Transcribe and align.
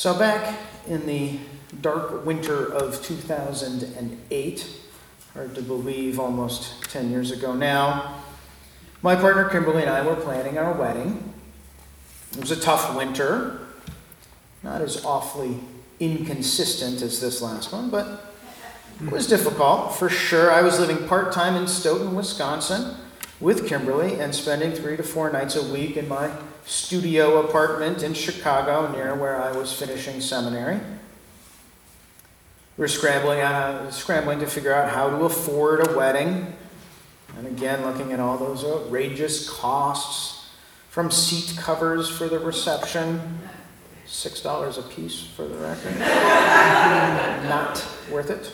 So, 0.00 0.18
back 0.18 0.58
in 0.88 1.04
the 1.04 1.38
dark 1.82 2.24
winter 2.24 2.64
of 2.72 3.04
2008, 3.04 4.66
hard 5.34 5.54
to 5.54 5.60
believe 5.60 6.18
almost 6.18 6.82
10 6.84 7.10
years 7.10 7.30
ago 7.30 7.52
now, 7.52 8.22
my 9.02 9.14
partner 9.14 9.50
Kimberly 9.50 9.82
and 9.82 9.90
I 9.90 10.00
were 10.00 10.16
planning 10.16 10.56
our 10.56 10.72
wedding. 10.72 11.34
It 12.32 12.40
was 12.40 12.50
a 12.50 12.58
tough 12.58 12.96
winter, 12.96 13.60
not 14.62 14.80
as 14.80 15.04
awfully 15.04 15.60
inconsistent 15.98 17.02
as 17.02 17.20
this 17.20 17.42
last 17.42 17.70
one, 17.70 17.90
but 17.90 18.32
it 19.04 19.12
was 19.12 19.26
difficult 19.26 19.96
for 19.96 20.08
sure. 20.08 20.50
I 20.50 20.62
was 20.62 20.80
living 20.80 21.06
part 21.08 21.30
time 21.30 21.56
in 21.56 21.68
Stoughton, 21.68 22.14
Wisconsin 22.14 22.96
with 23.38 23.68
Kimberly 23.68 24.18
and 24.18 24.34
spending 24.34 24.72
three 24.72 24.96
to 24.96 25.02
four 25.02 25.30
nights 25.30 25.56
a 25.56 25.70
week 25.70 25.98
in 25.98 26.08
my 26.08 26.30
studio 26.70 27.44
apartment 27.44 28.04
in 28.04 28.14
Chicago 28.14 28.90
near 28.92 29.12
where 29.16 29.42
I 29.42 29.50
was 29.50 29.72
finishing 29.72 30.20
seminary. 30.20 30.76
We 32.76 32.82
were 32.82 32.88
scrambling, 32.88 33.40
uh, 33.40 33.90
scrambling 33.90 34.38
to 34.38 34.46
figure 34.46 34.72
out 34.72 34.88
how 34.88 35.10
to 35.10 35.24
afford 35.24 35.86
a 35.86 35.98
wedding. 35.98 36.54
And 37.36 37.48
again, 37.48 37.84
looking 37.84 38.12
at 38.12 38.20
all 38.20 38.38
those 38.38 38.64
outrageous 38.64 39.50
costs 39.50 40.48
from 40.90 41.10
seat 41.10 41.58
covers 41.58 42.08
for 42.08 42.28
the 42.28 42.38
reception, 42.38 43.40
$6 44.06 44.78
a 44.78 44.82
piece 44.82 45.20
for 45.20 45.48
the 45.48 45.56
record. 45.56 45.98
Not 47.48 47.84
worth 48.12 48.30
it. 48.30 48.52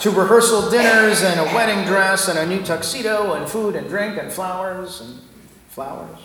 To 0.00 0.10
rehearsal 0.10 0.70
dinners 0.70 1.22
and 1.22 1.38
a 1.38 1.44
wedding 1.54 1.84
dress 1.84 2.28
and 2.28 2.38
a 2.38 2.46
new 2.46 2.62
tuxedo 2.62 3.34
and 3.34 3.48
food 3.48 3.76
and 3.76 3.88
drink 3.88 4.16
and 4.18 4.32
flowers 4.32 5.02
and 5.02 5.20
flowers. 5.68 6.18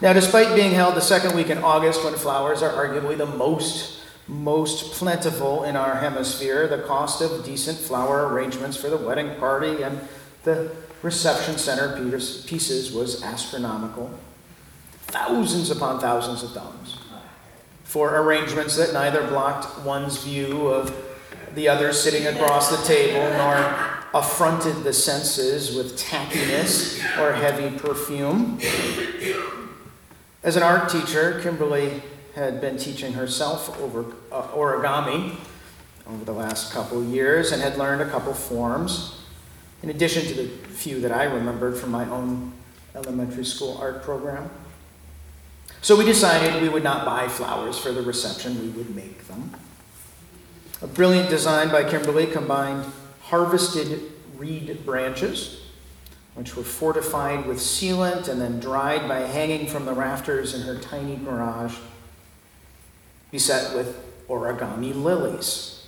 now, 0.00 0.12
despite 0.12 0.54
being 0.56 0.72
held 0.72 0.96
the 0.96 1.00
second 1.00 1.36
week 1.36 1.50
in 1.50 1.58
August 1.58 2.04
when 2.04 2.14
flowers 2.14 2.62
are 2.62 2.72
arguably 2.72 3.16
the 3.16 3.26
most 3.26 4.00
most 4.26 4.92
plentiful 4.92 5.64
in 5.64 5.76
our 5.76 5.96
hemisphere, 5.96 6.66
the 6.66 6.78
cost 6.78 7.20
of 7.20 7.44
decent 7.44 7.76
flower 7.76 8.26
arrangements 8.28 8.74
for 8.74 8.88
the 8.88 8.96
wedding 8.96 9.34
party 9.36 9.82
and 9.82 10.00
the 10.44 10.74
reception 11.02 11.58
center 11.58 11.94
pieces 12.46 12.90
was 12.90 13.22
astronomical. 13.22 14.10
Thousands 15.02 15.70
upon 15.70 16.00
thousands 16.00 16.42
of 16.42 16.54
dollars 16.54 16.98
for 17.84 18.16
arrangements 18.16 18.76
that 18.76 18.92
neither 18.92 19.24
blocked 19.28 19.84
one's 19.84 20.24
view 20.24 20.66
of 20.66 20.92
the 21.54 21.68
other 21.68 21.92
sitting 21.92 22.26
across 22.26 22.70
the 22.70 22.82
table, 22.86 23.20
nor 23.36 23.94
affronted 24.14 24.84
the 24.84 24.92
senses 24.92 25.74
with 25.74 25.98
tackiness 25.98 26.98
or 27.18 27.32
heavy 27.32 27.76
perfume. 27.76 28.60
As 30.42 30.56
an 30.56 30.62
art 30.62 30.88
teacher, 30.88 31.40
Kimberly 31.42 32.02
had 32.34 32.60
been 32.60 32.76
teaching 32.76 33.12
herself 33.12 33.80
over 33.80 34.04
uh, 34.30 34.42
origami 34.48 35.36
over 36.06 36.24
the 36.24 36.32
last 36.32 36.72
couple 36.72 37.02
years 37.04 37.52
and 37.52 37.62
had 37.62 37.78
learned 37.78 38.02
a 38.02 38.08
couple 38.10 38.34
forms, 38.34 39.20
in 39.82 39.90
addition 39.90 40.22
to 40.26 40.34
the 40.34 40.48
few 40.68 41.00
that 41.00 41.12
I 41.12 41.24
remembered 41.24 41.76
from 41.76 41.90
my 41.90 42.08
own 42.08 42.52
elementary 42.94 43.44
school 43.44 43.78
art 43.78 44.02
program. 44.02 44.50
So 45.80 45.96
we 45.96 46.04
decided 46.04 46.62
we 46.62 46.68
would 46.68 46.84
not 46.84 47.04
buy 47.04 47.28
flowers 47.28 47.78
for 47.78 47.92
the 47.92 48.02
reception, 48.02 48.60
we 48.60 48.68
would 48.68 48.94
make 48.94 49.26
them. 49.28 49.50
A 50.84 50.86
brilliant 50.86 51.30
design 51.30 51.70
by 51.70 51.82
Kimberly 51.82 52.26
combined 52.26 52.84
harvested 53.22 54.02
reed 54.36 54.84
branches, 54.84 55.62
which 56.34 56.56
were 56.56 56.62
fortified 56.62 57.46
with 57.46 57.56
sealant 57.56 58.28
and 58.28 58.38
then 58.38 58.60
dried 58.60 59.08
by 59.08 59.20
hanging 59.20 59.66
from 59.66 59.86
the 59.86 59.94
rafters 59.94 60.52
in 60.52 60.60
her 60.60 60.78
tiny 60.78 61.16
garage, 61.16 61.76
beset 63.30 63.74
with 63.74 63.98
origami 64.28 64.94
lilies. 64.94 65.86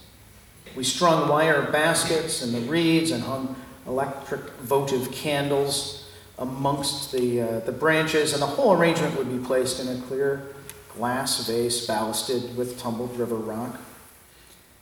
We 0.75 0.83
strung 0.83 1.29
wire 1.29 1.71
baskets 1.71 2.43
in 2.43 2.53
the 2.53 2.61
reeds 2.61 3.11
and 3.11 3.23
hung 3.23 3.55
electric 3.87 4.51
votive 4.63 5.13
candles 5.13 6.09
amongst 6.39 7.13
the, 7.13 7.43
uh, 7.43 7.61
the 7.61 7.73
branches, 7.73 8.33
and 8.33 8.41
the 8.41 8.47
whole 8.47 8.73
arrangement 8.73 9.19
would 9.19 9.29
be 9.29 9.47
placed 9.47 9.79
in 9.79 9.89
a 9.89 10.01
clear 10.07 10.55
glass 10.97 11.47
vase 11.47 11.87
ballasted 11.87 12.57
with 12.57 12.81
tumbled 12.81 13.15
river 13.19 13.37
rock. 13.37 13.79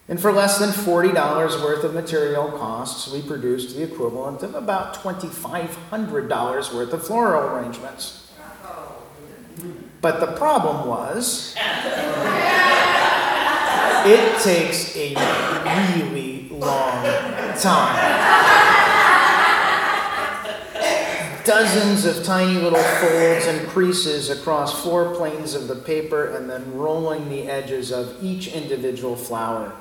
And 0.06 0.20
for 0.20 0.32
less 0.32 0.58
than 0.58 0.68
$40 0.68 1.64
worth 1.64 1.82
of 1.82 1.94
material 1.94 2.52
costs, 2.52 3.10
we 3.10 3.22
produced 3.22 3.74
the 3.74 3.82
equivalent 3.82 4.42
of 4.42 4.54
about 4.54 4.96
$2,500 4.96 6.74
worth 6.74 6.92
of 6.92 7.06
floral 7.06 7.48
arrangements. 7.54 8.30
But 10.02 10.20
the 10.20 10.26
problem 10.36 10.86
was, 10.86 11.54
it 14.04 14.42
takes 14.42 14.94
a 14.94 15.14
really 15.64 16.50
long 16.50 17.04
time. 17.56 18.20
Dozens 21.46 22.04
of 22.04 22.22
tiny 22.24 22.60
little 22.60 22.78
folds 22.78 23.46
and 23.46 23.66
creases 23.68 24.28
across 24.28 24.82
four 24.82 25.14
planes 25.14 25.54
of 25.54 25.68
the 25.68 25.76
paper, 25.76 26.26
and 26.26 26.50
then 26.50 26.74
rolling 26.74 27.30
the 27.30 27.48
edges 27.48 27.90
of 27.90 28.22
each 28.22 28.48
individual 28.48 29.16
flower 29.16 29.72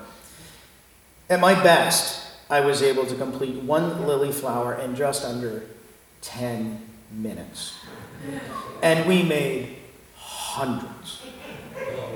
at 1.30 1.40
my 1.40 1.54
best, 1.62 2.28
I 2.50 2.60
was 2.60 2.82
able 2.82 3.06
to 3.06 3.16
complete 3.16 3.56
one 3.64 4.06
lily 4.06 4.32
flower 4.32 4.76
in 4.76 4.96
just 4.96 5.24
under 5.24 5.64
10 6.22 6.82
minutes. 7.12 7.74
And 8.82 9.08
we 9.08 9.24
made 9.24 9.78
hundreds. 10.16 11.22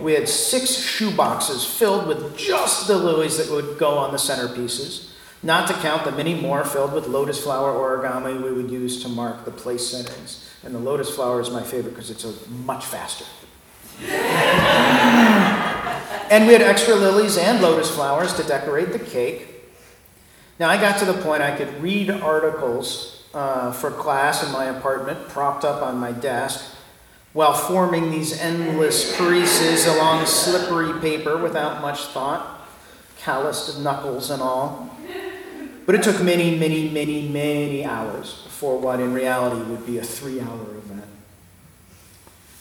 We 0.01 0.13
had 0.13 0.29
six 0.29 0.75
shoe 0.75 1.12
boxes 1.12 1.66
filled 1.66 2.07
with 2.07 2.38
just 2.38 2.88
the 2.88 2.97
lilies 2.97 3.38
that 3.38 3.50
would 3.50 3.79
go 3.79 3.97
on 3.97 4.12
the 4.12 4.18
centerpieces, 4.18 5.12
not 5.41 5.68
to 5.69 5.74
count 5.75 6.03
the 6.03 6.12
many 6.12 6.35
more 6.39 6.63
filled 6.63 6.94
with 6.94 7.07
lotus 7.07 7.41
flower 7.41 7.74
origami 7.74 8.41
we 8.41 8.51
would 8.51 8.69
use 8.69 9.01
to 9.03 9.09
mark 9.09 9.44
the 9.45 9.51
place 9.51 9.88
centers. 9.88 10.50
And 10.63 10.75
the 10.75 10.79
lotus 10.79 11.09
flower 11.09 11.41
is 11.41 11.50
my 11.50 11.63
favorite 11.63 11.91
because 11.91 12.12
it's 12.12 12.25
much 12.47 12.85
faster. 12.85 13.25
And 16.29 16.45
we 16.45 16.53
had 16.53 16.61
extra 16.61 16.95
lilies 16.95 17.38
and 17.38 17.61
lotus 17.61 17.89
flowers 17.89 18.33
to 18.33 18.43
decorate 18.43 18.91
the 18.91 18.99
cake. 18.99 19.47
Now, 20.59 20.69
I 20.69 20.77
got 20.77 20.99
to 20.99 21.05
the 21.05 21.13
point 21.13 21.41
I 21.41 21.55
could 21.55 21.81
read 21.81 22.09
articles 22.09 23.23
uh, 23.33 23.71
for 23.71 23.91
class 23.91 24.43
in 24.43 24.51
my 24.51 24.65
apartment, 24.65 25.29
propped 25.29 25.63
up 25.63 25.81
on 25.81 25.97
my 25.97 26.11
desk, 26.11 26.75
while 27.33 27.53
forming 27.53 28.09
these 28.09 28.39
endless 28.39 29.15
creases 29.15 29.85
along 29.85 30.25
slippery 30.25 30.99
paper 30.99 31.38
without 31.38 31.81
much 31.81 32.05
thought, 32.07 32.67
calloused 33.19 33.79
knuckles 33.79 34.31
and 34.31 34.41
all. 34.41 34.89
But 35.85 35.95
it 35.95 36.03
took 36.03 36.21
many, 36.21 36.57
many, 36.57 36.89
many, 36.89 37.29
many 37.29 37.85
hours 37.85 38.44
for 38.49 38.77
what 38.77 38.99
in 38.99 39.13
reality 39.13 39.61
would 39.69 39.85
be 39.85 39.99
a 39.99 40.03
three 40.03 40.41
hour 40.41 40.61
event. 40.77 41.05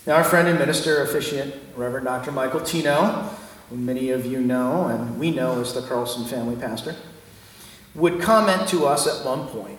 Now, 0.06 0.16
our 0.16 0.24
friend 0.24 0.46
and 0.46 0.58
minister 0.58 1.02
officiant, 1.02 1.54
Reverend 1.74 2.04
Dr. 2.04 2.30
Michael 2.30 2.60
Tino, 2.60 3.30
many 3.70 4.10
of 4.10 4.26
you 4.26 4.40
know 4.40 4.86
and 4.86 5.18
we 5.18 5.30
know 5.30 5.60
as 5.60 5.74
the 5.74 5.82
Carlson 5.82 6.24
family 6.24 6.56
pastor, 6.56 6.94
would 7.94 8.20
comment 8.20 8.68
to 8.68 8.86
us 8.86 9.06
at 9.06 9.24
one 9.24 9.46
point 9.48 9.78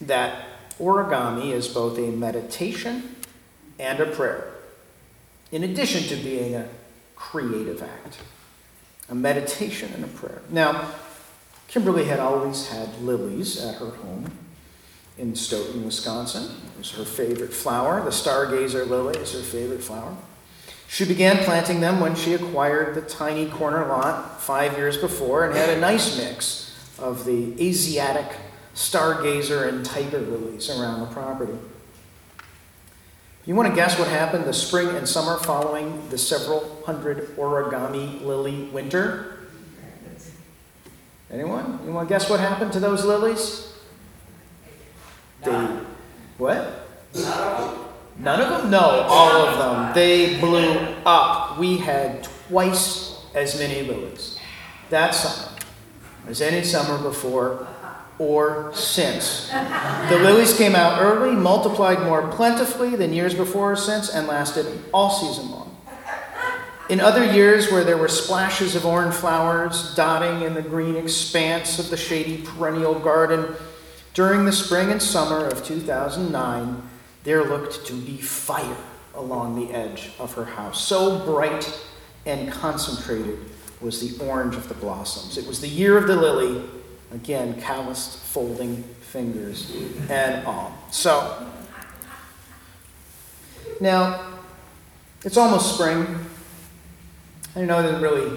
that 0.00 0.46
origami 0.78 1.52
is 1.52 1.66
both 1.68 1.98
a 1.98 2.10
meditation 2.10 3.16
and 3.78 4.00
a 4.00 4.06
prayer, 4.06 4.52
in 5.50 5.64
addition 5.64 6.02
to 6.04 6.16
being 6.22 6.54
a 6.54 6.68
creative 7.16 7.82
act. 7.82 8.18
A 9.10 9.14
meditation 9.14 9.90
and 9.94 10.04
a 10.04 10.08
prayer. 10.08 10.42
Now, 10.50 10.92
Kimberly 11.66 12.04
had 12.04 12.20
always 12.20 12.68
had 12.68 13.00
lilies 13.00 13.62
at 13.62 13.76
her 13.76 13.90
home 13.90 14.30
in 15.16 15.34
Stoughton, 15.34 15.84
Wisconsin. 15.84 16.44
It 16.44 16.78
was 16.78 16.90
her 16.92 17.04
favorite 17.04 17.52
flower. 17.52 18.02
The 18.04 18.10
stargazer 18.10 18.86
lily 18.86 19.18
is 19.18 19.32
her 19.32 19.40
favorite 19.40 19.82
flower. 19.82 20.14
She 20.88 21.04
began 21.04 21.44
planting 21.44 21.80
them 21.80 22.00
when 22.00 22.14
she 22.14 22.32
acquired 22.32 22.94
the 22.94 23.02
tiny 23.02 23.46
corner 23.46 23.86
lot 23.86 24.40
five 24.40 24.76
years 24.78 24.96
before 24.96 25.44
and 25.44 25.54
had 25.54 25.68
a 25.68 25.78
nice 25.78 26.16
mix 26.16 26.74
of 26.98 27.26
the 27.26 27.54
Asiatic 27.62 28.26
stargazer 28.74 29.68
and 29.68 29.84
tiger 29.84 30.18
lilies 30.18 30.70
around 30.70 31.00
the 31.00 31.06
property. 31.06 31.58
You 33.44 33.54
want 33.54 33.68
to 33.68 33.74
guess 33.74 33.98
what 33.98 34.08
happened 34.08 34.46
the 34.46 34.54
spring 34.54 34.88
and 34.88 35.06
summer 35.06 35.36
following 35.38 36.08
the 36.08 36.16
several 36.16 36.82
hundred 36.86 37.36
origami 37.36 38.24
lily 38.24 38.64
winter? 38.64 39.40
Anyone? 41.30 41.80
You 41.84 41.92
want 41.92 42.08
to 42.08 42.14
guess 42.14 42.30
what 42.30 42.40
happened 42.40 42.72
to 42.72 42.80
those 42.80 43.04
lilies? 43.04 43.74
They, 45.44 45.52
what? 46.38 46.88
None 48.18 48.40
of 48.40 48.62
them? 48.62 48.70
No, 48.70 48.78
all 48.80 49.46
of 49.46 49.58
them. 49.58 49.94
They 49.94 50.38
blew 50.40 50.74
up. 51.06 51.58
We 51.58 51.78
had 51.78 52.24
twice 52.24 53.20
as 53.34 53.58
many 53.58 53.82
lilies 53.82 54.38
that 54.90 55.14
summer 55.14 55.56
as 56.26 56.40
any 56.40 56.62
summer 56.62 56.98
before 57.02 57.66
or 58.18 58.72
since. 58.74 59.48
The 59.48 60.18
lilies 60.22 60.56
came 60.56 60.74
out 60.74 61.00
early, 61.00 61.36
multiplied 61.36 62.00
more 62.00 62.26
plentifully 62.28 62.96
than 62.96 63.12
years 63.12 63.34
before 63.34 63.72
or 63.72 63.76
since, 63.76 64.10
and 64.10 64.26
lasted 64.26 64.66
all 64.92 65.10
season 65.10 65.50
long. 65.52 65.76
In 66.90 67.00
other 67.00 67.24
years, 67.32 67.70
where 67.70 67.84
there 67.84 67.98
were 67.98 68.08
splashes 68.08 68.74
of 68.74 68.84
orange 68.84 69.14
flowers 69.14 69.94
dotting 69.94 70.42
in 70.42 70.54
the 70.54 70.62
green 70.62 70.96
expanse 70.96 71.78
of 71.78 71.90
the 71.90 71.96
shady 71.96 72.38
perennial 72.38 72.98
garden, 72.98 73.54
during 74.14 74.44
the 74.46 74.52
spring 74.52 74.90
and 74.90 75.00
summer 75.00 75.46
of 75.46 75.64
2009, 75.64 76.82
there 77.24 77.44
looked 77.44 77.86
to 77.86 77.92
be 77.92 78.16
fire 78.18 78.76
along 79.14 79.66
the 79.66 79.74
edge 79.74 80.10
of 80.18 80.34
her 80.34 80.44
house. 80.44 80.82
So 80.82 81.24
bright 81.24 81.70
and 82.24 82.52
concentrated 82.52 83.38
was 83.80 84.00
the 84.00 84.24
orange 84.24 84.54
of 84.56 84.68
the 84.68 84.74
blossoms. 84.74 85.38
It 85.38 85.46
was 85.46 85.60
the 85.60 85.68
year 85.68 85.96
of 85.96 86.06
the 86.06 86.16
lily, 86.16 86.64
again, 87.12 87.60
calloused, 87.60 88.18
folding 88.18 88.82
fingers 89.00 89.72
and 90.10 90.46
all. 90.46 90.76
So, 90.90 91.46
now, 93.80 94.34
it's 95.24 95.36
almost 95.36 95.74
spring. 95.74 96.06
I 97.56 97.62
know 97.62 97.78
it 97.78 97.82
doesn't 97.82 98.02
really 98.02 98.36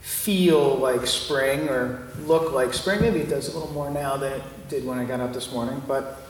feel 0.00 0.76
like 0.76 1.06
spring 1.06 1.68
or 1.68 2.08
look 2.20 2.52
like 2.52 2.72
spring. 2.72 3.00
Maybe 3.00 3.20
it 3.20 3.28
does 3.28 3.52
a 3.52 3.58
little 3.58 3.72
more 3.72 3.90
now 3.90 4.16
than 4.16 4.34
it 4.34 4.42
did 4.68 4.84
when 4.86 4.98
I 4.98 5.04
got 5.04 5.20
up 5.20 5.32
this 5.32 5.52
morning, 5.52 5.82
but 5.86 6.25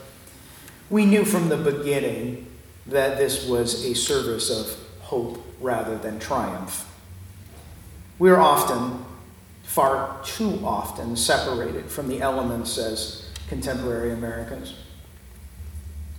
we 0.91 1.05
knew 1.05 1.25
from 1.25 1.49
the 1.49 1.56
beginning 1.56 2.47
that 2.87 3.19
this 3.19 3.47
was 3.47 3.85
a 3.85 3.94
service 3.94 4.50
of 4.50 4.79
hope 5.00 5.44
rather 5.61 5.97
than 5.99 6.19
triumph. 6.19 6.93
We 8.19 8.31
are 8.31 8.41
often, 8.41 9.05
far 9.65 10.21
too 10.25 10.61
often, 10.65 11.17
separated 11.17 11.87
from 11.87 12.09
the 12.09 12.21
elements 12.21 12.79
as 12.79 13.29
contemporary 13.49 14.12
Americans. 14.12 14.75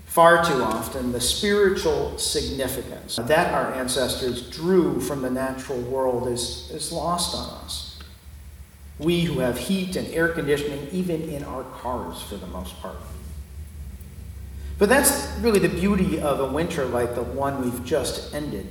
Far 0.05 0.43
too 0.43 0.63
often, 0.63 1.11
the 1.11 1.21
spiritual 1.21 2.17
significance 2.17 3.17
that 3.17 3.53
our 3.53 3.73
ancestors 3.73 4.49
drew 4.49 4.99
from 4.99 5.21
the 5.21 5.29
natural 5.29 5.79
world 5.81 6.27
is, 6.27 6.71
is 6.71 6.91
lost 6.91 7.35
on 7.35 7.49
us. 7.63 7.99
We 8.99 9.25
who 9.25 9.39
have 9.39 9.57
heat 9.57 9.95
and 9.95 10.07
air 10.07 10.29
conditioning, 10.29 10.87
even 10.91 11.21
in 11.29 11.43
our 11.43 11.63
cars 11.63 12.21
for 12.21 12.35
the 12.35 12.47
most 12.47 12.79
part. 12.79 12.97
But 14.77 14.89
that's 14.89 15.27
really 15.39 15.59
the 15.59 15.69
beauty 15.69 16.19
of 16.19 16.39
a 16.39 16.45
winter 16.45 16.85
like 16.85 17.15
the 17.15 17.23
one 17.23 17.63
we've 17.63 17.83
just 17.83 18.33
ended. 18.33 18.67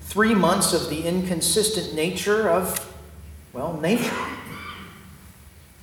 Three 0.00 0.34
months 0.34 0.72
of 0.72 0.88
the 0.88 1.06
inconsistent 1.06 1.94
nature 1.94 2.48
of, 2.48 2.92
well, 3.52 3.78
nature. 3.80 4.16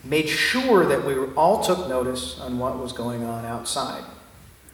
Made 0.04 0.28
sure 0.28 0.86
that 0.86 1.06
we 1.06 1.16
all 1.36 1.64
took 1.64 1.88
notice 1.88 2.40
on 2.40 2.60
what 2.60 2.78
was 2.78 2.92
going 2.92 3.24
on 3.24 3.46
outside. 3.46 4.04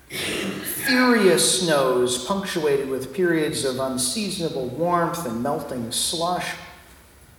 Furious 0.10 1.62
snows, 1.62 2.25
punctuated 2.25 2.90
with 2.90 3.13
periods 3.13 3.63
of 3.63 3.80
unseasonable 3.80 4.69
warmth 4.69 5.28
and 5.28 5.44
melting 5.44 5.92
slush, 5.92 6.56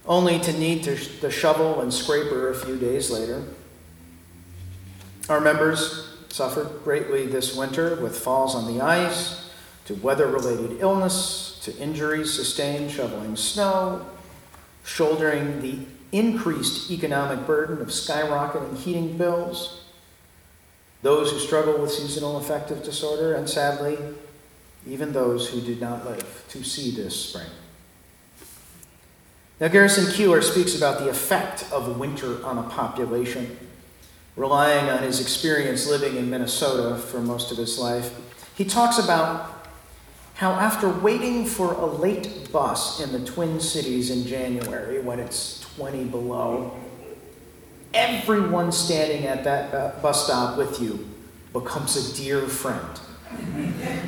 only 0.06 0.38
to 0.38 0.52
need 0.52 0.84
to, 0.84 0.94
the 1.20 1.32
shovel 1.32 1.80
and 1.80 1.92
scraper 1.92 2.50
a 2.50 2.54
few 2.54 2.76
days 2.76 3.10
later. 3.10 3.42
Our 5.28 5.40
members 5.40 6.09
suffered 6.32 6.82
greatly 6.84 7.26
this 7.26 7.56
winter 7.56 7.96
with 7.96 8.18
falls 8.18 8.54
on 8.54 8.72
the 8.72 8.80
ice, 8.80 9.50
to 9.86 9.94
weather 9.94 10.26
related 10.26 10.80
illness, 10.80 11.58
to 11.62 11.76
injuries 11.78 12.32
sustained 12.32 12.90
shoveling 12.90 13.36
snow, 13.36 14.06
shouldering 14.84 15.60
the 15.60 15.78
increased 16.12 16.90
economic 16.90 17.46
burden 17.46 17.80
of 17.80 17.88
skyrocketing 17.88 18.76
heating 18.76 19.16
bills, 19.16 19.84
those 21.02 21.30
who 21.30 21.38
struggle 21.38 21.78
with 21.78 21.90
seasonal 21.90 22.36
affective 22.36 22.82
disorder, 22.82 23.34
and 23.34 23.48
sadly, 23.48 23.98
even 24.86 25.12
those 25.12 25.48
who 25.48 25.60
did 25.60 25.80
not 25.80 26.04
live 26.04 26.44
to 26.48 26.62
see 26.62 26.90
this 26.90 27.28
spring. 27.28 27.46
Now, 29.60 29.68
Garrison 29.68 30.06
Keillor 30.06 30.42
speaks 30.42 30.74
about 30.76 31.00
the 31.00 31.08
effect 31.08 31.66
of 31.70 31.98
winter 31.98 32.44
on 32.44 32.58
a 32.58 32.62
population 32.62 33.58
relying 34.36 34.88
on 34.88 35.02
his 35.02 35.20
experience 35.20 35.88
living 35.88 36.16
in 36.16 36.30
Minnesota 36.30 36.98
for 36.98 37.20
most 37.20 37.50
of 37.50 37.58
his 37.58 37.78
life, 37.78 38.14
he 38.54 38.64
talks 38.64 38.98
about 38.98 39.68
how, 40.34 40.52
after 40.52 40.88
waiting 40.88 41.44
for 41.44 41.74
a 41.74 41.86
late 41.86 42.50
bus 42.50 43.00
in 43.00 43.12
the 43.12 43.24
Twin 43.30 43.60
Cities 43.60 44.10
in 44.10 44.26
January 44.26 45.00
when 45.00 45.18
it's 45.18 45.60
20 45.76 46.04
below, 46.04 46.78
everyone 47.92 48.72
standing 48.72 49.26
at 49.26 49.44
that 49.44 49.74
uh, 49.74 50.00
bus 50.00 50.24
stop 50.24 50.56
with 50.56 50.80
you 50.80 51.08
becomes 51.52 51.96
a 51.96 52.16
dear 52.16 52.40
friend. 52.42 53.00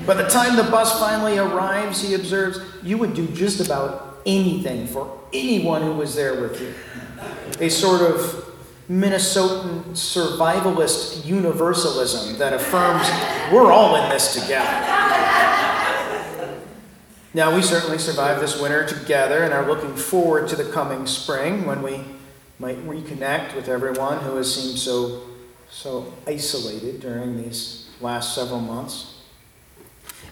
By 0.06 0.14
the 0.14 0.26
time 0.28 0.56
the 0.56 0.64
bus 0.64 0.98
finally 0.98 1.38
arrives, 1.38 2.02
he 2.02 2.14
observes, 2.14 2.58
you 2.82 2.98
would 2.98 3.14
do 3.14 3.26
just 3.28 3.64
about 3.64 4.20
anything 4.26 4.86
for 4.86 5.20
anyone 5.32 5.82
who 5.82 5.92
was 5.92 6.14
there 6.14 6.40
with 6.40 6.60
you. 6.60 6.74
A 7.64 7.69
sort 7.69 8.02
of 8.02 8.51
Minnesotan 8.93 9.85
survivalist 9.93 11.25
universalism 11.25 12.37
that 12.37 12.53
affirms 12.53 13.09
we're 13.50 13.73
all 13.73 13.97
in 13.97 14.11
this 14.11 14.35
together. 14.35 14.69
Now, 17.33 17.55
we 17.55 17.62
certainly 17.62 17.97
survived 17.97 18.43
this 18.43 18.61
winter 18.61 18.85
together 18.87 19.44
and 19.44 19.55
are 19.55 19.67
looking 19.67 19.97
forward 19.97 20.47
to 20.49 20.56
the 20.56 20.71
coming 20.73 21.06
spring 21.06 21.65
when 21.65 21.83
we 21.83 22.05
might 22.59 22.77
reconnect 22.87 23.56
with 23.56 23.67
everyone 23.67 24.19
who 24.19 24.37
has 24.37 24.55
seemed 24.55 24.79
so, 24.79 25.23
so 25.71 26.12
isolated 26.27 27.00
during 27.00 27.43
these 27.43 27.89
last 28.03 28.35
several 28.35 28.61
months. 28.61 29.23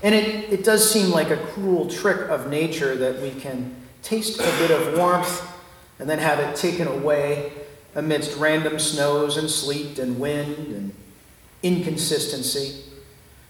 And 0.03 0.15
it, 0.15 0.53
it 0.53 0.65
does 0.65 0.91
seem 0.91 1.11
like 1.11 1.31
a 1.31 1.39
cruel 1.39 1.89
trick 1.89 2.29
of 2.29 2.51
nature 2.51 2.95
that 2.95 3.23
we 3.23 3.31
can 3.31 3.75
taste 4.03 4.39
a 4.39 4.59
bit 4.59 4.71
of 4.71 4.99
warmth 4.99 5.51
and 5.99 6.11
then 6.11 6.19
have 6.19 6.39
it 6.39 6.57
taken 6.57 6.87
away 6.87 7.53
amidst 7.94 8.37
random 8.38 8.78
snows 8.78 9.37
and 9.37 9.50
sleet 9.50 9.98
and 9.98 10.19
wind 10.19 10.69
and 10.69 10.94
inconsistency, 11.62 12.82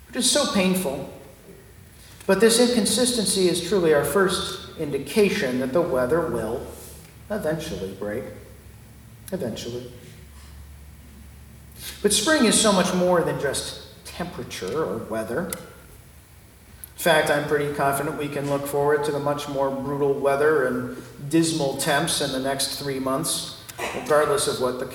which 0.07 0.17
is 0.17 0.31
so 0.31 0.53
painful. 0.53 1.13
But 2.27 2.41
this 2.41 2.61
inconsistency 2.61 3.49
is 3.49 3.69
truly 3.69 3.93
our 3.93 4.05
first 4.05 4.79
indication 4.79 5.61
that 5.61 5.73
the 5.73 5.81
weather 5.81 6.29
will 6.29 6.67
eventually 7.31 7.93
break. 7.93 8.25
Eventually. 9.33 9.93
But 12.03 12.13
spring 12.13 12.45
is 12.45 12.61
so 12.61 12.73
much 12.73 12.93
more 12.95 13.23
than 13.23 13.41
just 13.41 14.05
temperature 14.05 14.85
or 14.85 14.99
weather. 14.99 15.47
In 15.49 17.03
fact, 17.03 17.31
I'm 17.31 17.47
pretty 17.49 17.73
confident 17.75 18.19
we 18.19 18.29
can 18.29 18.51
look 18.51 18.67
forward 18.67 19.05
to 19.05 19.13
the 19.13 19.19
much 19.19 19.49
more 19.49 19.71
brutal 19.71 20.13
weather 20.13 20.67
and 20.67 20.97
dismal 21.31 21.77
temps 21.79 22.21
in 22.21 22.33
the 22.33 22.41
next 22.41 22.79
three 22.79 22.99
months 22.99 23.60
regardless 23.95 24.49
of 24.49 24.61
what, 24.61 24.79
the, 24.81 24.87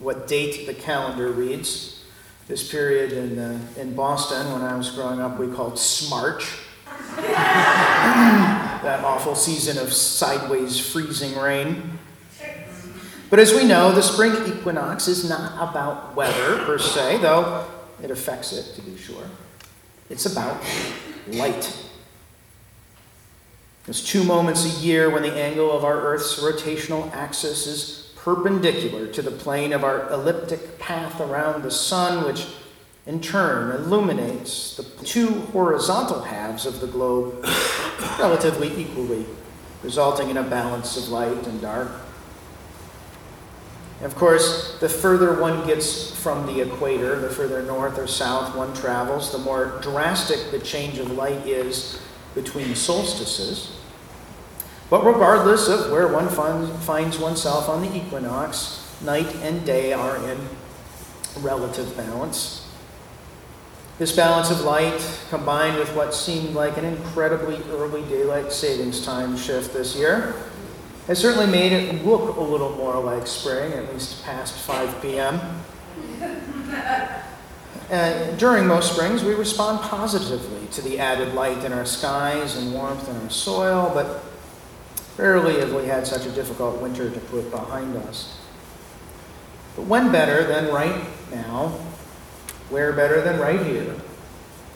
what 0.00 0.26
date 0.26 0.66
the 0.66 0.74
calendar 0.74 1.30
reads. 1.30 2.04
This 2.46 2.70
period 2.70 3.12
in, 3.12 3.38
uh, 3.38 3.60
in 3.76 3.94
Boston, 3.94 4.52
when 4.52 4.62
I 4.62 4.74
was 4.74 4.90
growing 4.90 5.20
up, 5.20 5.38
we 5.38 5.48
called 5.48 5.74
Smarch. 5.74 6.64
that 7.16 9.04
awful 9.04 9.34
season 9.34 9.76
of 9.78 9.92
sideways 9.92 10.78
freezing 10.78 11.36
rain. 11.36 11.98
But 13.30 13.38
as 13.38 13.52
we 13.52 13.64
know, 13.64 13.92
the 13.92 14.02
spring 14.02 14.32
equinox 14.46 15.08
is 15.08 15.28
not 15.28 15.68
about 15.68 16.16
weather 16.16 16.64
per 16.64 16.78
se, 16.78 17.18
though 17.18 17.66
it 18.02 18.10
affects 18.10 18.52
it 18.52 18.74
to 18.76 18.82
be 18.82 18.96
sure. 18.96 19.28
It's 20.08 20.24
about 20.24 20.62
light. 21.26 21.76
There's 23.84 24.02
two 24.04 24.24
moments 24.24 24.64
a 24.64 24.80
year 24.80 25.10
when 25.10 25.22
the 25.22 25.32
angle 25.32 25.70
of 25.70 25.84
our 25.84 26.00
Earth's 26.00 26.40
rotational 26.40 27.12
axis 27.12 27.66
is 27.66 28.07
perpendicular 28.34 29.06
to 29.06 29.22
the 29.22 29.30
plane 29.30 29.72
of 29.72 29.82
our 29.82 30.12
elliptic 30.12 30.78
path 30.78 31.18
around 31.18 31.62
the 31.62 31.70
sun, 31.70 32.26
which 32.26 32.46
in 33.06 33.22
turn 33.22 33.74
illuminates 33.74 34.76
the 34.76 34.82
two 35.02 35.40
horizontal 35.52 36.20
halves 36.20 36.66
of 36.66 36.80
the 36.80 36.86
globe 36.86 37.42
relatively 38.18 38.68
equally, 38.78 39.24
resulting 39.82 40.28
in 40.28 40.36
a 40.36 40.42
balance 40.42 40.98
of 40.98 41.08
light 41.08 41.46
and 41.46 41.62
dark. 41.62 41.90
Of 44.02 44.14
course, 44.14 44.78
the 44.78 44.90
further 44.90 45.40
one 45.40 45.66
gets 45.66 46.14
from 46.14 46.44
the 46.44 46.60
equator, 46.60 47.18
the 47.18 47.30
further 47.30 47.62
north 47.62 47.98
or 47.98 48.06
south 48.06 48.54
one 48.54 48.74
travels, 48.74 49.32
the 49.32 49.38
more 49.38 49.78
drastic 49.80 50.50
the 50.50 50.58
change 50.58 50.98
of 50.98 51.10
light 51.12 51.46
is 51.46 51.98
between 52.34 52.74
solstices. 52.74 53.77
But 54.90 55.04
regardless 55.04 55.68
of 55.68 55.90
where 55.90 56.08
one 56.08 56.28
finds 56.28 57.18
oneself 57.18 57.68
on 57.68 57.82
the 57.82 57.94
equinox, 57.94 58.96
night 59.02 59.34
and 59.36 59.64
day 59.64 59.92
are 59.92 60.16
in 60.16 60.38
relative 61.40 61.96
balance. 61.96 62.66
This 63.98 64.14
balance 64.14 64.50
of 64.50 64.60
light, 64.60 65.02
combined 65.28 65.76
with 65.76 65.94
what 65.94 66.14
seemed 66.14 66.54
like 66.54 66.76
an 66.76 66.84
incredibly 66.84 67.60
early 67.70 68.02
daylight 68.02 68.52
savings 68.52 69.04
time 69.04 69.36
shift 69.36 69.74
this 69.74 69.96
year, 69.96 70.36
has 71.06 71.18
certainly 71.18 71.46
made 71.46 71.72
it 71.72 72.04
look 72.04 72.36
a 72.36 72.40
little 72.40 72.70
more 72.76 72.98
like 73.00 73.26
spring, 73.26 73.72
at 73.72 73.92
least 73.92 74.24
past 74.24 74.54
5 74.54 75.02
p.m. 75.02 75.40
Uh, 77.90 78.36
during 78.36 78.66
most 78.66 78.92
springs, 78.92 79.24
we 79.24 79.32
respond 79.32 79.80
positively 79.80 80.66
to 80.66 80.82
the 80.82 80.98
added 80.98 81.32
light 81.32 81.64
in 81.64 81.72
our 81.72 81.86
skies 81.86 82.54
and 82.54 82.74
warmth 82.74 83.08
in 83.08 83.16
our 83.16 83.30
soil, 83.30 83.90
but 83.94 84.22
rarely 85.18 85.58
have 85.60 85.74
we 85.74 85.84
had 85.84 86.06
such 86.06 86.24
a 86.24 86.30
difficult 86.30 86.80
winter 86.80 87.10
to 87.10 87.20
put 87.20 87.50
behind 87.50 87.96
us. 87.96 88.38
But 89.76 89.86
when 89.86 90.10
better 90.10 90.44
than 90.44 90.72
right 90.72 91.04
now, 91.30 91.68
where 92.70 92.92
better 92.92 93.20
than 93.20 93.38
right 93.38 93.60
here, 93.60 93.94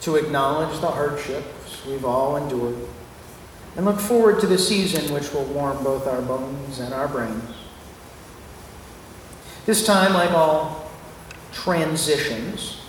to 0.02 0.16
acknowledge 0.16 0.80
the 0.80 0.90
hardships 0.90 1.86
we've 1.86 2.04
all 2.04 2.36
endured 2.36 2.76
and 3.76 3.86
look 3.86 4.00
forward 4.00 4.40
to 4.40 4.46
the 4.46 4.58
season 4.58 5.12
which 5.14 5.32
will 5.32 5.44
warm 5.44 5.82
both 5.84 6.06
our 6.06 6.20
bones 6.20 6.80
and 6.80 6.92
our 6.92 7.08
brains. 7.08 7.54
This 9.64 9.86
time, 9.86 10.12
like 10.12 10.32
all 10.32 10.90
transitions, 11.52 12.80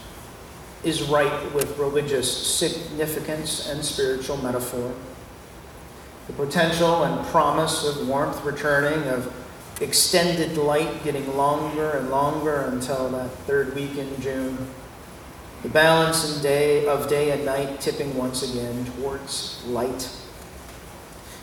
is 0.83 1.03
ripe 1.03 1.53
with 1.53 1.77
religious 1.77 2.29
significance 2.57 3.69
and 3.69 3.86
spiritual 3.86 4.38
metaphor. 4.38 4.93
The 6.27 6.33
potential 6.33 7.03
and 7.03 7.25
promise 7.27 7.85
of 7.85 8.07
warmth 8.07 8.43
returning, 8.43 9.07
of 9.09 9.33
extended 9.81 10.57
light 10.57 11.03
getting 11.03 11.35
longer 11.35 11.91
and 11.91 12.09
longer 12.09 12.61
until 12.61 13.09
that 13.09 13.29
third 13.45 13.75
week 13.75 13.97
in 13.97 14.21
June. 14.21 14.57
The 15.63 15.69
balance 15.69 16.41
day 16.41 16.85
of 16.87 17.09
day 17.09 17.31
and 17.31 17.45
night 17.45 17.81
tipping 17.81 18.15
once 18.15 18.43
again 18.43 18.85
towards 18.85 19.63
light. 19.65 20.09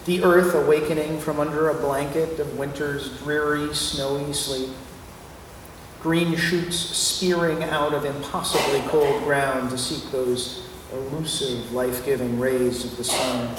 The 0.07 0.23
earth 0.23 0.55
awakening 0.55 1.21
from 1.21 1.41
under 1.41 1.69
a 1.69 1.75
blanket 1.75 2.39
of 2.39 2.59
winter's 2.59 3.19
dreary, 3.19 3.75
snowy 3.75 4.33
sleep 4.33 4.71
green 6.01 6.35
shoots 6.35 6.77
spearing 6.77 7.63
out 7.63 7.93
of 7.93 8.07
impossibly 8.07 8.81
cold 8.89 9.23
ground 9.25 9.71
to 9.71 9.77
seek 9.77 10.11
those 10.11 10.67
elusive, 10.93 11.73
life 11.73 12.05
giving 12.07 12.41
rays 12.41 12.85
of 12.85 12.97
the 12.97 13.05
sun. 13.05 13.55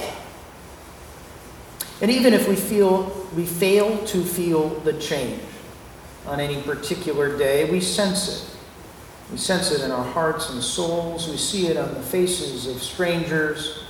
And 2.02 2.10
even 2.10 2.34
if 2.34 2.48
we 2.48 2.56
feel 2.56 3.28
we 3.36 3.46
fail 3.46 3.98
to 4.08 4.24
feel 4.24 4.70
the 4.82 4.94
change 4.94 5.42
on 6.26 6.40
any 6.40 6.62
particular 6.62 7.38
day, 7.38 7.70
we 7.70 7.80
sense 7.80 8.28
it. 8.28 8.58
We 9.32 9.38
sense 9.38 9.72
it 9.72 9.82
in 9.82 9.92
our 9.92 10.04
hearts 10.04 10.50
and 10.50 10.62
souls. 10.62 11.30
We 11.30 11.38
see 11.38 11.68
it 11.68 11.78
on 11.78 11.94
the 11.94 12.02
faces 12.02 12.68
of 12.68 12.82
strangers. 12.82 13.84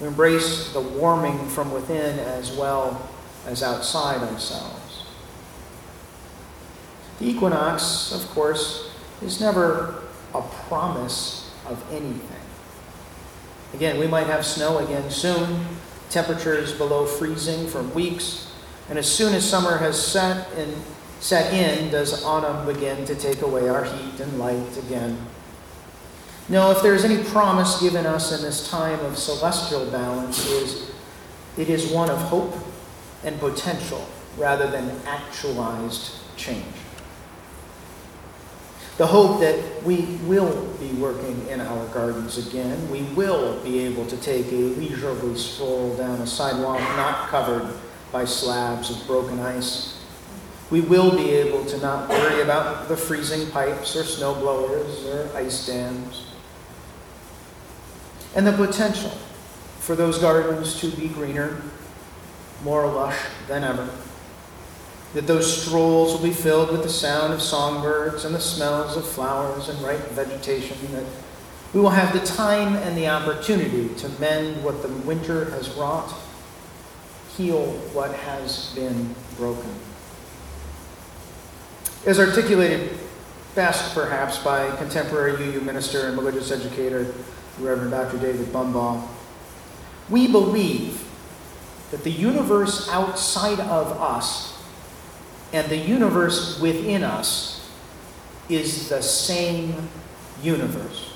We 0.00 0.08
embrace 0.08 0.72
the 0.72 0.80
warming 0.80 1.48
from 1.48 1.72
within 1.72 2.18
as 2.18 2.52
well 2.52 3.08
as 3.46 3.62
outside 3.62 4.20
ourselves. 4.20 5.04
The 7.18 7.28
equinox, 7.28 8.12
of 8.12 8.28
course, 8.32 8.90
is 9.22 9.40
never 9.40 10.02
a 10.34 10.42
promise 10.68 11.50
of 11.66 11.82
anything. 11.90 12.20
Again, 13.72 13.98
we 13.98 14.06
might 14.06 14.26
have 14.26 14.44
snow 14.44 14.78
again 14.78 15.10
soon, 15.10 15.64
temperatures 16.10 16.72
below 16.72 17.06
freezing 17.06 17.66
for 17.66 17.82
weeks, 17.82 18.52
and 18.88 18.98
as 18.98 19.10
soon 19.10 19.34
as 19.34 19.48
summer 19.48 19.78
has 19.78 20.00
set 20.00 20.50
in, 20.56 20.74
set 21.20 21.52
in, 21.52 21.90
does 21.90 22.24
autumn 22.24 22.66
begin 22.66 23.04
to 23.06 23.14
take 23.14 23.42
away 23.42 23.68
our 23.68 23.84
heat 23.84 24.20
and 24.20 24.38
light 24.38 24.76
again. 24.78 25.18
No, 26.48 26.70
if 26.70 26.80
there 26.82 26.94
is 26.94 27.04
any 27.04 27.24
promise 27.24 27.80
given 27.80 28.06
us 28.06 28.32
in 28.36 28.42
this 28.42 28.68
time 28.70 29.00
of 29.00 29.18
celestial 29.18 29.90
balance, 29.90 30.46
is 30.46 30.92
it 31.58 31.68
is 31.68 31.90
one 31.90 32.10
of 32.10 32.18
hope 32.18 32.54
and 33.24 33.38
potential 33.40 34.06
rather 34.36 34.70
than 34.70 34.90
actualized 35.06 36.12
change 36.36 36.64
the 38.96 39.06
hope 39.06 39.40
that 39.40 39.82
we 39.84 40.18
will 40.24 40.66
be 40.80 40.90
working 40.92 41.46
in 41.48 41.60
our 41.60 41.86
gardens 41.88 42.38
again. 42.46 42.90
We 42.90 43.02
will 43.14 43.62
be 43.62 43.80
able 43.80 44.06
to 44.06 44.16
take 44.16 44.46
a 44.46 44.54
leisurely 44.54 45.36
stroll 45.36 45.94
down 45.96 46.20
a 46.20 46.26
sidewalk 46.26 46.80
not 46.96 47.28
covered 47.28 47.76
by 48.10 48.24
slabs 48.24 48.90
of 48.90 49.06
broken 49.06 49.38
ice. 49.40 50.02
We 50.70 50.80
will 50.80 51.14
be 51.14 51.30
able 51.30 51.64
to 51.66 51.78
not 51.78 52.08
worry 52.08 52.40
about 52.40 52.88
the 52.88 52.96
freezing 52.96 53.50
pipes 53.50 53.94
or 53.94 54.04
snow 54.04 54.34
blowers 54.34 55.04
or 55.04 55.30
ice 55.36 55.66
dams. 55.66 56.26
And 58.34 58.46
the 58.46 58.52
potential 58.52 59.10
for 59.78 59.94
those 59.94 60.18
gardens 60.18 60.80
to 60.80 60.90
be 60.90 61.08
greener, 61.08 61.60
more 62.64 62.86
lush 62.90 63.18
than 63.46 63.62
ever 63.62 63.88
that 65.14 65.26
those 65.26 65.62
strolls 65.62 66.12
will 66.12 66.22
be 66.22 66.34
filled 66.34 66.70
with 66.70 66.82
the 66.82 66.88
sound 66.88 67.32
of 67.32 67.40
songbirds 67.40 68.24
and 68.24 68.34
the 68.34 68.40
smells 68.40 68.96
of 68.96 69.06
flowers 69.06 69.68
and 69.68 69.80
ripe 69.80 70.06
vegetation, 70.10 70.76
that 70.92 71.04
we 71.72 71.80
will 71.80 71.90
have 71.90 72.12
the 72.12 72.24
time 72.26 72.74
and 72.76 72.96
the 72.96 73.08
opportunity 73.08 73.88
to 73.96 74.08
mend 74.20 74.62
what 74.64 74.82
the 74.82 74.88
winter 74.88 75.50
has 75.50 75.70
wrought, 75.70 76.12
heal 77.36 77.66
what 77.92 78.14
has 78.14 78.72
been 78.74 79.14
broken. 79.36 79.70
As 82.04 82.18
articulated 82.18 82.98
best, 83.54 83.94
perhaps, 83.94 84.38
by 84.38 84.74
contemporary 84.76 85.32
UU 85.32 85.60
minister 85.62 86.08
and 86.08 86.16
religious 86.16 86.50
educator, 86.50 87.12
Reverend 87.58 87.90
Dr. 87.90 88.18
David 88.18 88.46
Bumbaugh, 88.48 89.06
we 90.08 90.28
believe 90.28 91.02
that 91.90 92.04
the 92.04 92.10
universe 92.10 92.88
outside 92.90 93.60
of 93.60 94.00
us 94.00 94.55
and 95.52 95.68
the 95.68 95.76
universe 95.76 96.60
within 96.60 97.02
us 97.02 97.70
is 98.48 98.88
the 98.88 99.02
same 99.02 99.88
universe. 100.42 101.12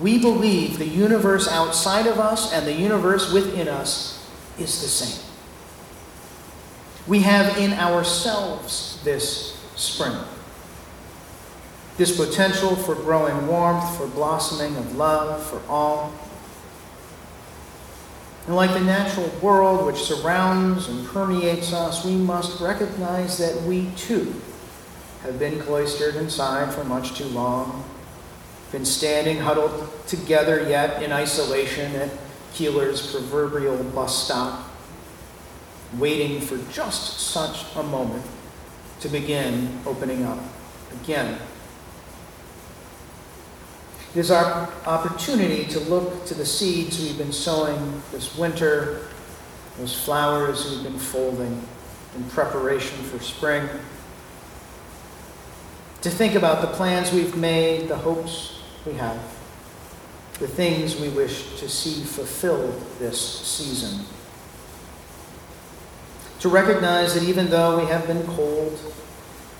We 0.00 0.18
believe 0.18 0.78
the 0.78 0.86
universe 0.86 1.48
outside 1.48 2.06
of 2.06 2.18
us 2.18 2.52
and 2.52 2.66
the 2.66 2.72
universe 2.72 3.32
within 3.32 3.68
us 3.68 4.28
is 4.58 4.80
the 4.80 4.88
same. 4.88 5.24
We 7.06 7.20
have 7.20 7.58
in 7.58 7.72
ourselves 7.74 9.00
this 9.04 9.60
spring, 9.76 10.16
this 11.96 12.16
potential 12.16 12.74
for 12.74 12.94
growing 12.94 13.46
warmth, 13.46 13.96
for 13.96 14.06
blossoming 14.06 14.76
of 14.76 14.96
love 14.96 15.44
for 15.46 15.60
all. 15.68 16.12
And 18.46 18.54
like 18.54 18.72
the 18.74 18.80
natural 18.80 19.28
world 19.40 19.86
which 19.86 20.02
surrounds 20.02 20.88
and 20.88 21.06
permeates 21.06 21.72
us, 21.72 22.04
we 22.04 22.14
must 22.14 22.60
recognize 22.60 23.38
that 23.38 23.62
we 23.62 23.90
too 23.96 24.34
have 25.22 25.38
been 25.38 25.58
cloistered 25.60 26.16
inside 26.16 26.72
for 26.74 26.84
much 26.84 27.14
too 27.16 27.24
long, 27.26 27.84
been 28.70 28.84
standing 28.84 29.38
huddled 29.38 29.90
together 30.06 30.68
yet 30.68 31.02
in 31.02 31.12
isolation 31.12 31.94
at 31.96 32.10
Keillor's 32.52 33.10
proverbial 33.10 33.82
bus 33.82 34.24
stop, 34.24 34.68
waiting 35.96 36.40
for 36.40 36.58
just 36.70 37.20
such 37.20 37.64
a 37.76 37.82
moment 37.82 38.24
to 39.00 39.08
begin 39.08 39.80
opening 39.86 40.24
up 40.24 40.38
again 41.02 41.38
it 44.14 44.20
is 44.20 44.30
our 44.30 44.72
opportunity 44.86 45.64
to 45.64 45.80
look 45.80 46.24
to 46.26 46.34
the 46.34 46.46
seeds 46.46 47.00
we've 47.00 47.18
been 47.18 47.32
sowing 47.32 48.00
this 48.12 48.36
winter, 48.36 49.08
those 49.76 49.92
flowers 50.04 50.70
we've 50.70 50.84
been 50.84 51.00
folding 51.00 51.60
in 52.14 52.24
preparation 52.30 52.96
for 53.06 53.18
spring. 53.18 53.68
To 56.02 56.10
think 56.10 56.36
about 56.36 56.60
the 56.60 56.68
plans 56.68 57.12
we've 57.12 57.36
made, 57.36 57.88
the 57.88 57.96
hopes 57.96 58.60
we 58.86 58.92
have, 58.92 59.18
the 60.38 60.46
things 60.46 60.94
we 60.94 61.08
wish 61.08 61.58
to 61.58 61.68
see 61.68 62.04
fulfilled 62.04 62.80
this 63.00 63.20
season. 63.20 64.04
To 66.38 66.48
recognize 66.48 67.14
that 67.14 67.24
even 67.24 67.50
though 67.50 67.80
we 67.80 67.86
have 67.86 68.06
been 68.06 68.24
cold, 68.28 68.78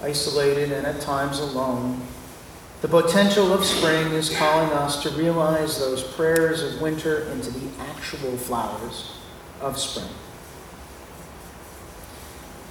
isolated, 0.01 0.71
and 0.71 0.87
at 0.87 1.01
times 1.01 1.41
alone, 1.41 2.07
the 2.85 3.03
potential 3.03 3.51
of 3.55 3.65
spring 3.65 4.13
is 4.13 4.29
calling 4.37 4.69
us 4.73 5.03
to 5.03 5.09
realize 5.13 5.79
those 5.79 6.03
prayers 6.03 6.63
of 6.63 6.83
winter 6.83 7.21
into 7.31 7.51
the 7.51 7.83
actual 7.83 8.37
flowers 8.37 9.17
of 9.63 9.79
spring. 9.79 10.11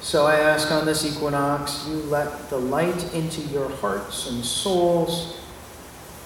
So 0.01 0.27
I 0.27 0.35
ask 0.35 0.69
on 0.69 0.85
this 0.85 1.03
equinox, 1.03 1.87
you 1.87 1.95
let 1.95 2.51
the 2.51 2.59
light 2.59 3.11
into 3.15 3.41
your 3.41 3.67
hearts 3.77 4.29
and 4.29 4.45
souls 4.45 5.39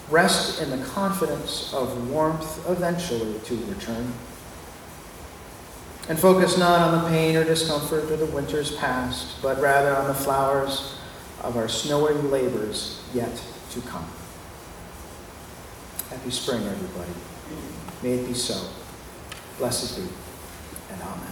rest 0.10 0.62
in 0.62 0.70
the 0.70 0.86
confidence 0.88 1.74
of 1.74 2.10
warmth 2.10 2.70
eventually 2.70 3.40
to 3.40 3.56
return. 3.68 4.12
And 6.10 6.20
focus 6.20 6.58
not 6.58 6.82
on 6.82 7.06
the 7.06 7.10
pain 7.10 7.38
or 7.38 7.46
discomfort 7.46 8.12
of 8.12 8.20
the 8.20 8.26
winter's 8.26 8.76
past, 8.76 9.42
but 9.42 9.62
rather 9.62 9.96
on 9.96 10.10
the 10.10 10.14
flowers 10.14 11.00
of 11.42 11.56
our 11.56 11.70
snowy 11.70 12.16
labors 12.16 13.02
yet 13.14 13.42
to 13.72 13.82
come. 13.82 14.08
Happy 16.10 16.32
spring, 16.32 16.64
everybody. 16.64 17.12
May 18.02 18.14
it 18.14 18.28
be 18.28 18.34
so. 18.34 18.70
Blessed 19.58 19.98
be, 19.98 20.04
and 20.92 21.02
amen. 21.02 21.27